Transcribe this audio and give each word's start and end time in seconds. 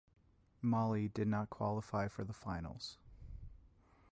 Mali 0.63 1.09
did 1.09 1.27
not 1.27 1.51
qualify 1.51 2.07
for 2.07 2.23
the 2.23 2.33
finals. 2.33 2.97